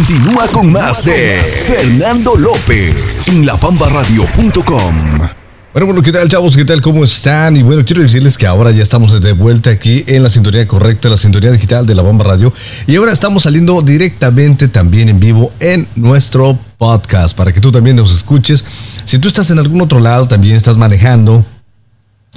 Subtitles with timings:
[0.00, 4.94] Continúa con más de Fernando López en lapambaradio.com.
[5.74, 6.56] Bueno, bueno, ¿qué tal, chavos?
[6.56, 6.80] ¿Qué tal?
[6.80, 7.54] ¿Cómo están?
[7.58, 11.10] Y bueno, quiero decirles que ahora ya estamos de vuelta aquí en la sintonía correcta,
[11.10, 12.50] la sintonía digital de La Bomba Radio.
[12.86, 17.96] Y ahora estamos saliendo directamente también en vivo en nuestro podcast para que tú también
[17.96, 18.64] nos escuches.
[19.04, 21.44] Si tú estás en algún otro lado, también estás manejando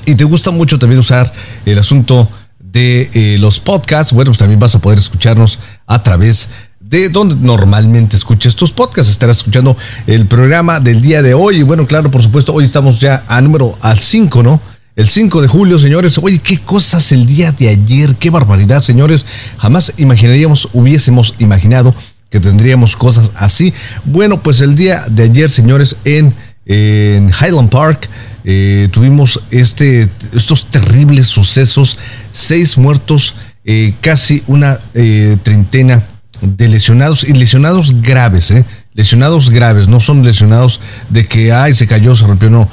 [0.06, 1.32] y te gusta mucho también usar
[1.66, 2.28] el asunto
[2.60, 6.73] de eh, los podcasts, bueno, pues también vas a poder escucharnos a través de
[7.12, 9.12] donde normalmente escuches tus podcasts.
[9.12, 9.76] Estarás escuchando
[10.06, 11.58] el programa del día de hoy.
[11.58, 14.62] Y bueno, claro, por supuesto, hoy estamos ya a número al 5, ¿no?
[14.96, 16.20] El 5 de julio, señores.
[16.20, 19.26] Oye, qué cosas el día de ayer, qué barbaridad, señores.
[19.58, 21.96] Jamás imaginaríamos, hubiésemos imaginado
[22.30, 23.74] que tendríamos cosas así.
[24.06, 26.34] Bueno, pues el día de ayer, señores, en,
[26.68, 28.08] en Highland Park,
[28.44, 31.98] eh, tuvimos este, estos terribles sucesos,
[32.32, 33.34] seis muertos,
[33.66, 36.04] eh, casi una eh, treintena
[36.44, 41.88] de lesionados y lesionados graves, eh, lesionados graves, no son lesionados de que ay se
[41.88, 42.70] cayó, se rompió, no,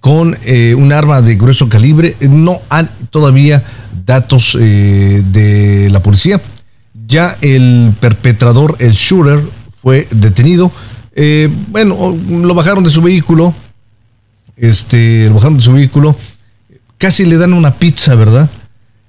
[0.00, 0.36] con
[0.76, 3.62] un arma de grueso calibre, no hay todavía
[4.04, 6.40] datos de la policía.
[7.06, 9.40] Ya el perpetrador, el shooter,
[9.80, 10.72] fue detenido.
[11.68, 13.54] bueno, lo bajaron de su vehículo,
[14.56, 16.16] este, bajando de su vehículo,
[17.02, 18.48] casi le dan una pizza, ¿verdad?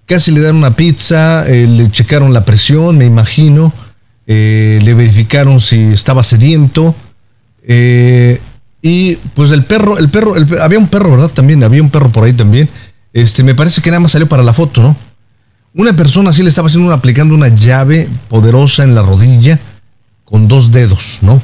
[0.07, 3.71] Casi le dan una pizza, eh, le checaron la presión, me imagino,
[4.25, 6.95] eh, le verificaron si estaba sediento,
[7.65, 8.39] eh,
[8.81, 11.29] y pues el perro, el perro, había un perro, ¿verdad?
[11.29, 12.69] También, había un perro por ahí también.
[13.13, 14.95] Este, me parece que nada más salió para la foto, ¿no?
[15.73, 19.59] Una persona sí le estaba haciendo aplicando una llave poderosa en la rodilla
[20.25, 21.41] con dos dedos, ¿no?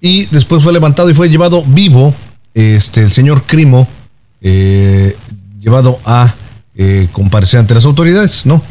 [0.00, 2.14] Y después fue levantado y fue llevado vivo
[2.54, 3.88] este, el señor Crimo
[4.40, 5.16] eh,
[5.58, 6.34] llevado a
[7.12, 8.62] comparecer ante las autoridades, ¿no?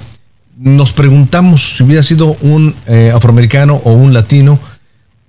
[0.62, 4.60] Nos preguntamos si hubiera sido un eh, afroamericano o un latino,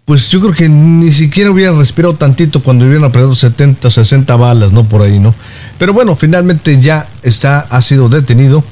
[0.05, 4.72] pues yo creo que ni siquiera hubiera respirado tantito cuando hubieran apretado 70, 60 balas,
[4.72, 4.89] ¿no?
[4.89, 5.33] Por ahí, ¿no?
[5.78, 8.65] Pero bueno, finalmente ya está, ha sido detenido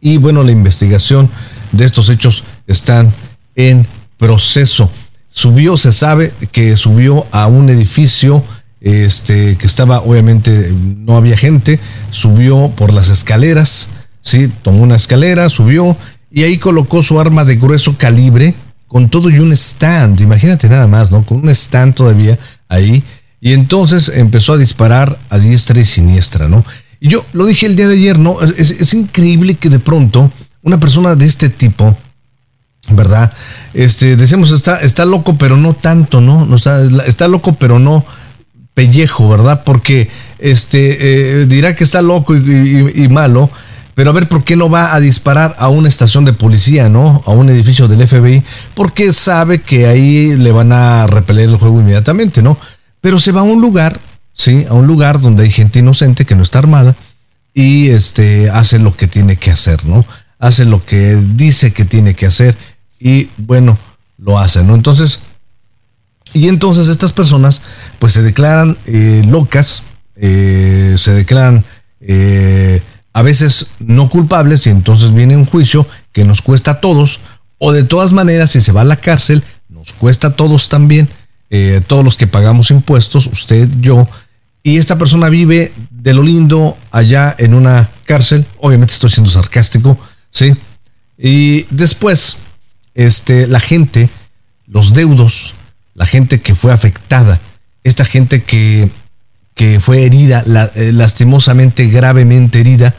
[0.00, 1.28] y bueno, la investigación
[1.72, 3.12] de estos hechos están
[3.56, 3.84] en
[4.16, 4.88] proceso.
[5.28, 8.44] Subió, se sabe que subió a un edificio
[8.80, 11.80] este, que estaba, obviamente, no había gente,
[12.12, 13.88] subió por las escaleras,
[14.28, 14.48] ¿sí?
[14.62, 15.96] Tomó una escalera, subió
[16.30, 18.54] y ahí colocó su arma de grueso calibre
[18.86, 21.24] con todo y un stand, imagínate nada más, ¿no?
[21.24, 23.02] Con un stand todavía ahí.
[23.40, 26.64] Y entonces empezó a disparar a diestra y siniestra, ¿no?
[27.00, 28.40] Y yo lo dije el día de ayer, ¿no?
[28.40, 30.30] Es, increíble que de pronto
[30.62, 31.96] una persona de este tipo,
[32.90, 33.32] ¿verdad?
[33.74, 36.44] Este, decimos, está, está loco, pero no tanto, ¿no?
[36.46, 38.04] no está, está loco, pero no,
[38.78, 39.62] pellejo, ¿verdad?
[39.64, 40.08] Porque
[40.38, 43.50] este, eh, dirá que está loco y, malo,
[43.98, 47.20] pero a ver por qué no va a disparar a una estación de policía, ¿no?
[47.26, 48.44] A un edificio del FBI,
[48.74, 52.56] porque sabe que ahí le van a repeler el juego inmediatamente, ¿no?
[53.00, 53.98] Pero se va a un lugar,
[54.32, 54.64] ¿sí?
[54.70, 56.94] A un lugar donde hay gente inocente que no está armada
[57.52, 60.06] y este, hace lo que tiene que hacer, ¿no?
[60.38, 62.56] Hace lo que dice que tiene que hacer
[63.00, 63.76] y bueno,
[64.16, 64.76] lo hace, ¿no?
[64.76, 65.22] Entonces,
[66.34, 67.62] y entonces estas personas
[67.98, 69.82] pues se declaran eh, locas,
[70.14, 71.64] eh, se declaran
[72.00, 72.80] eh,
[73.18, 77.20] a veces no culpables y entonces viene un juicio que nos cuesta a todos
[77.58, 81.08] o de todas maneras si se va a la cárcel nos cuesta a todos también,
[81.86, 84.08] todos los que pagamos impuestos, usted, yo,
[84.62, 89.98] y esta persona vive de lo lindo allá en una cárcel, obviamente estoy siendo sarcástico,
[90.30, 90.54] ¿sí?
[91.16, 92.38] Y después,
[92.94, 94.08] este, la gente,
[94.66, 95.54] los deudos,
[95.94, 97.40] la gente que fue afectada,
[97.84, 98.90] esta gente que,
[99.54, 102.94] que fue herida, eh, lastimosamente, gravemente herida,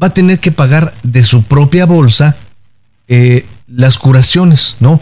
[0.00, 2.36] va a tener que pagar de su propia bolsa
[3.08, 5.00] eh, las curaciones, ¿no?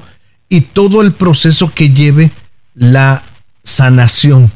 [0.48, 2.30] Y todo el proceso que lleve
[2.74, 3.22] la
[3.64, 4.50] sanación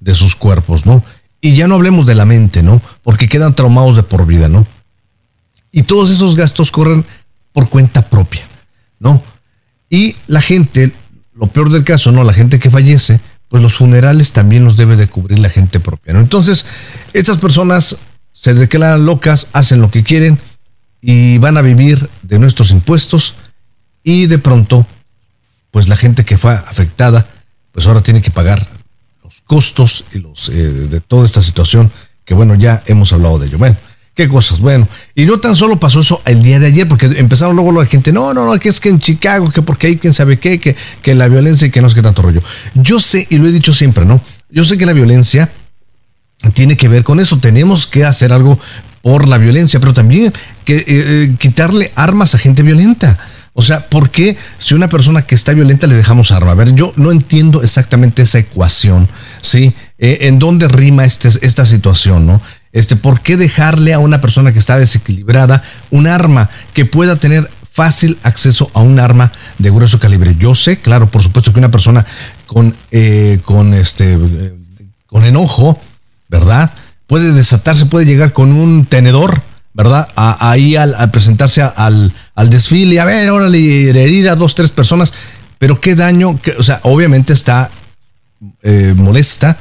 [0.00, 1.04] de sus cuerpos, ¿no?
[1.40, 2.80] Y ya no hablemos de la mente, ¿no?
[3.02, 4.66] Porque quedan traumados de por vida, ¿no?
[5.70, 7.04] Y todos esos gastos corren
[7.52, 8.42] por cuenta propia,
[8.98, 9.22] ¿no?
[9.88, 10.92] Y la gente
[11.34, 12.24] lo peor del caso, ¿no?
[12.24, 16.14] La gente que fallece, pues los funerales también los debe de cubrir la gente propia,
[16.14, 16.20] ¿no?
[16.20, 16.66] Entonces,
[17.12, 17.98] estas personas
[18.38, 20.38] se declaran locas, hacen lo que quieren
[21.00, 23.34] y van a vivir de nuestros impuestos
[24.04, 24.86] y de pronto,
[25.70, 27.26] pues la gente que fue afectada,
[27.72, 28.68] pues ahora tiene que pagar
[29.24, 31.90] los costos y los eh, de toda esta situación
[32.24, 33.58] que bueno, ya hemos hablado de ello.
[33.58, 33.76] Bueno,
[34.16, 34.88] Qué cosas, bueno.
[35.14, 38.14] Y no tan solo pasó eso el día de ayer, porque empezaron luego la gente,
[38.14, 40.74] no, no, no, que es que en Chicago, que porque hay quien sabe qué, que,
[41.02, 42.42] que la violencia y que no es que tanto rollo.
[42.72, 44.18] Yo sé, y lo he dicho siempre, ¿no?
[44.48, 45.50] Yo sé que la violencia
[46.54, 47.38] tiene que ver con eso.
[47.38, 48.58] Tenemos que hacer algo
[49.02, 50.32] por la violencia, pero también
[50.66, 53.18] eh, eh, quitarle armas a gente violenta.
[53.58, 56.52] O sea, ¿por qué si una persona que está violenta le dejamos arma?
[56.52, 59.08] A ver, yo no entiendo exactamente esa ecuación,
[59.40, 59.72] ¿sí?
[59.98, 62.42] Eh, ¿En dónde rima este, esta situación, no?
[62.72, 67.48] Este, ¿Por qué dejarle a una persona que está desequilibrada un arma que pueda tener
[67.72, 70.36] fácil acceso a un arma de grueso calibre?
[70.38, 72.04] Yo sé, claro, por supuesto que una persona
[72.46, 72.76] con,
[73.44, 74.18] con, este,
[75.06, 75.80] con enojo,
[76.28, 76.72] ¿verdad?
[77.06, 79.42] Puede desatarse, puede llegar con un tenedor,
[79.72, 80.08] ¿verdad?
[80.16, 85.12] ahí al, presentarse al, al, desfile, a ver, órale, herir a dos, tres personas,
[85.58, 87.70] pero qué daño, que, o sea, obviamente está
[88.62, 89.58] eh, molesta,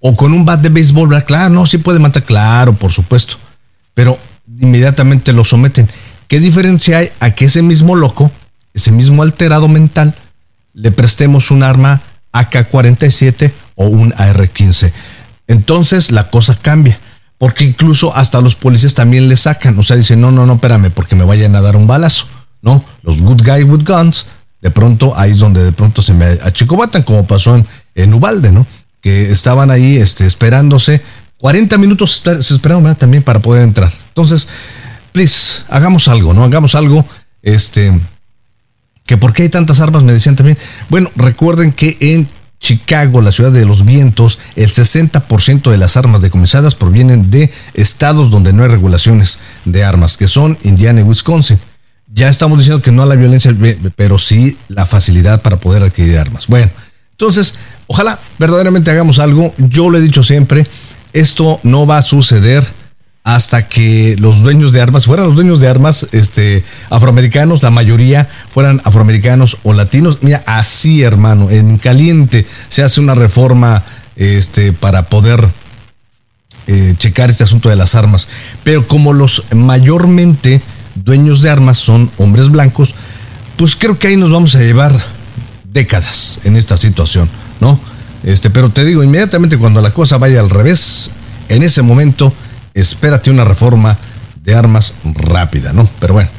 [0.00, 1.24] o con un bat de béisbol.
[1.24, 3.36] Claro, no, sí puede matar, claro, por supuesto,
[3.94, 4.18] pero
[4.58, 5.88] inmediatamente lo someten.
[6.28, 8.30] ¿Qué diferencia hay a que ese mismo loco,
[8.74, 10.14] ese mismo alterado mental,
[10.74, 12.02] le prestemos un arma
[12.32, 14.92] AK-47 o un AR-15?
[15.46, 16.98] Entonces la cosa cambia.
[17.38, 19.78] Porque incluso hasta los policías también le sacan.
[19.78, 22.26] O sea, dicen, no, no, no, espérame, porque me vayan a dar un balazo.
[22.62, 22.84] ¿No?
[23.02, 24.26] Los good guys with guns,
[24.60, 28.50] de pronto ahí es donde de pronto se me achicobatan, como pasó en, en Ubalde,
[28.50, 28.66] ¿no?
[29.00, 31.02] Que estaban ahí este, esperándose.
[31.38, 33.92] 40 minutos se esperaron también para poder entrar.
[34.08, 34.48] Entonces,
[35.12, 36.42] please, hagamos algo, ¿no?
[36.42, 37.04] Hagamos algo.
[37.42, 37.92] Este.
[39.04, 40.58] Que por qué hay tantas armas, me decían también.
[40.88, 42.28] Bueno, recuerden que en
[42.66, 48.28] Chicago, la ciudad de los vientos, el 60% de las armas decomisadas provienen de estados
[48.28, 51.60] donde no hay regulaciones de armas, que son Indiana y Wisconsin.
[52.12, 53.54] Ya estamos diciendo que no a la violencia,
[53.94, 56.48] pero sí la facilidad para poder adquirir armas.
[56.48, 56.72] Bueno,
[57.12, 57.54] entonces,
[57.86, 59.54] ojalá verdaderamente hagamos algo.
[59.58, 60.66] Yo lo he dicho siempre,
[61.12, 62.66] esto no va a suceder
[63.26, 68.28] hasta que los dueños de armas fueran los dueños de armas este, afroamericanos, la mayoría
[68.48, 70.18] fueran afroamericanos o latinos.
[70.20, 73.82] Mira, así hermano, en caliente se hace una reforma
[74.14, 75.44] este, para poder
[76.68, 78.28] eh, checar este asunto de las armas.
[78.62, 80.62] Pero como los mayormente
[80.94, 82.94] dueños de armas son hombres blancos,
[83.56, 84.96] pues creo que ahí nos vamos a llevar
[85.64, 87.28] décadas en esta situación,
[87.60, 87.80] ¿no?
[88.22, 91.10] Este, pero te digo, inmediatamente cuando la cosa vaya al revés,
[91.48, 92.32] en ese momento
[92.80, 93.96] espérate una reforma
[94.42, 95.88] de armas rápida, ¿no?
[95.98, 96.30] Pero bueno,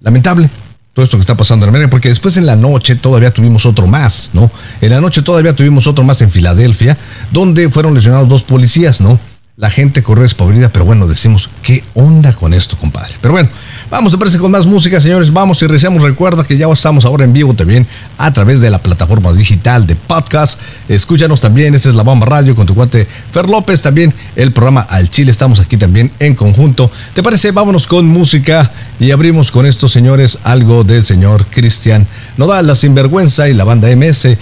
[0.00, 0.48] lamentable
[0.92, 3.86] todo esto que está pasando en América, porque después en la noche todavía tuvimos otro
[3.86, 4.50] más, ¿no?
[4.80, 6.98] En la noche todavía tuvimos otro más en Filadelfia,
[7.30, 9.18] donde fueron lesionados dos policías, ¿no?
[9.56, 13.14] La gente corrió despavorida, pero bueno, decimos, ¿qué onda con esto, compadre?
[13.20, 13.48] Pero bueno,
[13.90, 15.32] vamos, a parece con más música, señores.
[15.32, 16.02] Vamos y rezamos.
[16.02, 17.86] Recuerda que ya estamos ahora en vivo también
[18.16, 20.60] a través de la plataforma digital de podcast.
[20.88, 21.74] Escúchanos también.
[21.74, 23.82] Esta es la Bomba Radio con tu cuate Fer López.
[23.82, 25.30] También el programa Al Chile.
[25.30, 26.90] Estamos aquí también en conjunto.
[27.14, 27.50] ¿Te parece?
[27.50, 28.70] Vámonos con música
[29.00, 32.06] y abrimos con estos señores algo del señor Cristian
[32.36, 34.36] Nodal, la Sinvergüenza y la banda MS.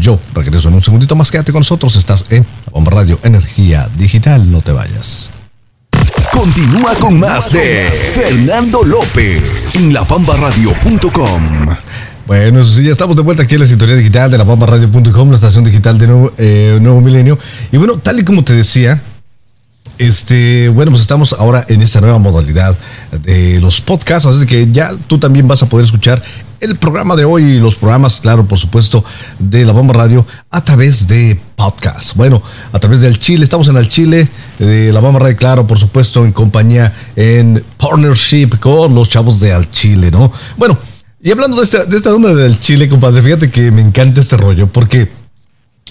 [0.00, 1.30] Yo regreso en un segundito más.
[1.30, 1.96] Quédate con nosotros.
[1.96, 5.39] Estás en la Bomba Radio Energía Digital te vayas.
[6.32, 9.42] Continúa con más de Fernando López
[9.74, 11.76] en lapambaradio.com.
[12.26, 15.64] Bueno, sí, ya estamos de vuelta aquí en la sintonía digital de la la estación
[15.64, 17.38] digital de nuevo, eh, nuevo Milenio.
[17.72, 19.02] Y bueno, tal y como te decía,
[19.98, 22.76] este, bueno, pues estamos ahora en esta nueva modalidad
[23.22, 26.22] de los podcasts, así que ya tú también vas a poder escuchar
[26.60, 29.04] el programa de hoy y los programas, claro, por supuesto,
[29.38, 32.14] de la Bomba Radio a través de podcast.
[32.16, 32.42] Bueno,
[32.72, 34.28] a través del Chile, estamos en el Chile,
[34.58, 39.52] de la Bomba Radio, claro, por supuesto, en compañía, en partnership con los chavos de
[39.52, 40.30] Al Chile, ¿no?
[40.56, 40.78] Bueno,
[41.22, 44.36] y hablando de esta, de esta onda del Chile, compadre, fíjate que me encanta este
[44.36, 45.10] rollo, porque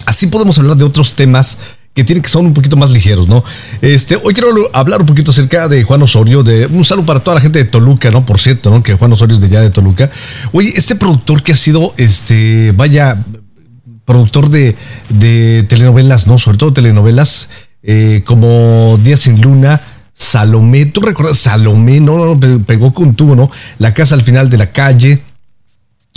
[0.06, 1.60] así podemos hablar de otros temas
[1.94, 3.44] que tienen que son un poquito más ligeros, ¿no?
[3.82, 7.36] Este, hoy quiero hablar un poquito acerca de Juan Osorio, de un saludo para toda
[7.36, 8.26] la gente de Toluca, ¿no?
[8.26, 8.82] Por cierto, ¿no?
[8.84, 10.10] Que Juan Osorio es de allá de Toluca.
[10.52, 13.24] Oye, este productor que ha sido, este, vaya,
[14.06, 14.76] productor de,
[15.10, 16.38] de telenovelas, ¿no?
[16.38, 17.50] Sobre todo telenovelas
[17.82, 19.82] eh, como Días sin Luna,
[20.14, 21.38] Salomé, ¿tú recuerdas?
[21.38, 23.50] Salomé, no, no, pegó con tubo, ¿no?
[23.78, 25.22] La casa al final de la calle,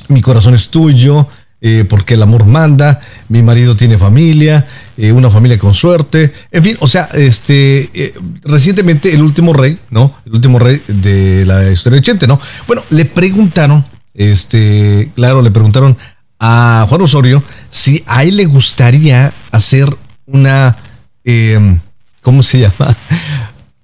[0.09, 1.29] Mi corazón es tuyo,
[1.65, 4.67] eh, porque el amor manda, mi marido tiene familia,
[4.97, 9.79] eh, una familia con suerte, en fin, o sea, este, eh, recientemente el último rey,
[9.89, 10.13] ¿no?
[10.27, 12.41] El último rey de la historia de Chente, ¿no?
[12.67, 15.97] Bueno, le preguntaron, este, claro, le preguntaron
[16.41, 19.87] a Juan Osorio si a él le gustaría hacer
[20.27, 20.77] una,
[21.23, 21.79] em,
[22.23, 22.97] ¿cómo se llama?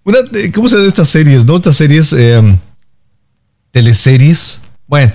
[0.02, 0.18] Una,
[0.52, 1.54] ¿Cómo se llama estas series, no?
[1.54, 2.58] Estas series, em,
[3.70, 5.12] teleseries, bueno,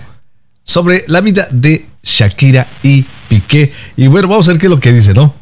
[0.63, 3.71] sobre la vida de Shakira y Piqué.
[3.97, 5.33] Y bueno, vamos a ver qué es lo que dice, ¿no?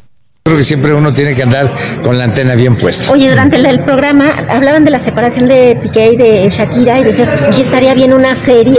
[0.44, 3.12] Creo que siempre uno tiene que andar con la antena bien puesta.
[3.12, 7.30] Oye, durante el, programa hablaban de la separación de Piqué y de Shakira y decías,
[7.48, 8.78] oye, estaría bien una serie.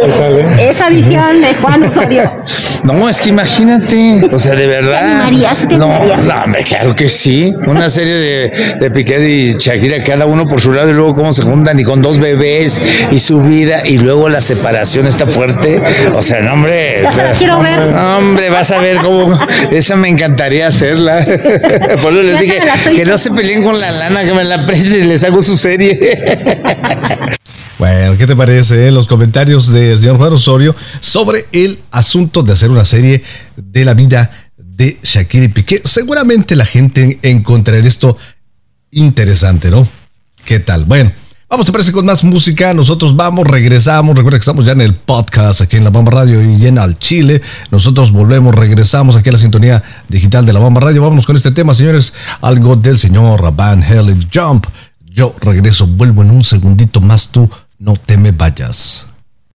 [0.59, 2.31] Esa visión de Juan Osorio.
[2.83, 5.29] No, es que imagínate, o sea, de verdad.
[5.29, 7.53] ¿Te no, no, hombre, claro que sí.
[7.65, 11.31] Una serie de, de Piqué y Shakira, cada uno por su lado, y luego cómo
[11.31, 15.81] se juntan y con dos bebés y su vida, y luego la separación está fuerte.
[16.13, 17.03] O sea, no, hombre.
[17.37, 17.79] quiero ver.
[17.79, 19.37] No, hombre, vas a ver cómo.
[19.71, 21.25] Esa me encantaría hacerla.
[22.01, 22.59] Por eso les dije
[22.95, 25.57] que no se peleen con la lana, que me la presten y les hago su
[25.57, 25.99] serie.
[27.83, 28.91] Bueno, ¿qué te parece eh?
[28.91, 33.23] los comentarios del señor Juan Osorio sobre el asunto de hacer una serie
[33.57, 35.81] de la vida de Shakira y Piqué?
[35.83, 38.15] Seguramente la gente encontrará esto
[38.91, 39.85] interesante, ¿no?
[40.45, 40.85] ¿Qué tal?
[40.85, 41.11] Bueno,
[41.49, 42.73] vamos a parece con más música.
[42.73, 44.15] Nosotros vamos, regresamos.
[44.15, 46.97] Recuerda que estamos ya en el podcast aquí en La Bamba Radio y en Al
[46.97, 47.41] Chile.
[47.69, 51.01] Nosotros volvemos, regresamos aquí a la sintonía digital de La Bamba Radio.
[51.01, 52.13] Vamos con este tema, señores.
[52.39, 54.67] Algo del señor Van Halen Jump.
[55.13, 57.27] Yo regreso, vuelvo en un segundito más.
[57.27, 57.49] Tú
[57.83, 59.12] no te me vayas.